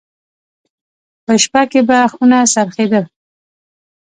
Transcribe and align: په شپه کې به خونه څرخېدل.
په 1.25 1.33
شپه 1.43 1.61
کې 1.71 1.81
به 1.87 1.97
خونه 2.11 2.39
څرخېدل. 2.53 3.05